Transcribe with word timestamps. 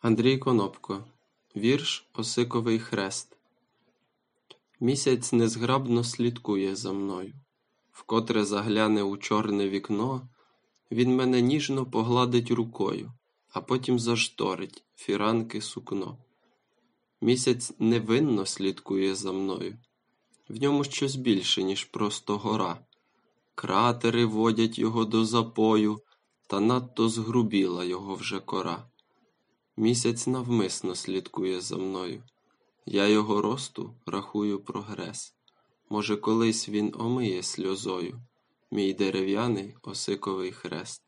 Андрій 0.00 0.38
Конопко. 0.38 1.04
Вірш 1.56 2.06
Осиковий 2.14 2.78
хрест. 2.78 3.36
Місяць 4.80 5.32
незграбно 5.32 6.04
слідкує 6.04 6.76
за 6.76 6.92
мною. 6.92 7.34
Вкотре 7.92 8.44
загляне 8.44 9.02
у 9.02 9.16
чорне 9.16 9.68
вікно, 9.68 10.28
він 10.90 11.16
мене 11.16 11.40
ніжно 11.40 11.86
погладить 11.86 12.50
рукою, 12.50 13.12
а 13.50 13.60
потім 13.60 13.98
зашторить 13.98 14.84
фіранки 14.96 15.60
сукно. 15.60 16.18
Місяць 17.20 17.72
невинно 17.78 18.46
слідкує 18.46 19.14
за 19.14 19.32
мною. 19.32 19.78
В 20.48 20.60
ньому 20.62 20.84
щось 20.84 21.16
більше, 21.16 21.62
ніж 21.62 21.84
просто 21.84 22.38
гора. 22.38 22.78
Кратери 23.54 24.24
водять 24.24 24.78
його 24.78 25.04
до 25.04 25.24
запою, 25.24 26.00
та 26.46 26.60
надто 26.60 27.08
згрубіла 27.08 27.84
його 27.84 28.14
вже 28.14 28.40
кора. 28.40 28.84
Місяць 29.78 30.26
навмисно 30.26 30.94
слідкує 30.94 31.60
за 31.60 31.76
мною. 31.76 32.22
Я 32.86 33.08
його 33.08 33.42
росту 33.42 33.94
рахую 34.06 34.60
прогрес. 34.60 35.34
Може, 35.90 36.16
колись 36.16 36.68
він 36.68 36.94
омиє 36.98 37.42
сльозою 37.42 38.20
мій 38.70 38.94
дерев'яний 38.94 39.76
осиковий 39.82 40.52
хрест. 40.52 41.05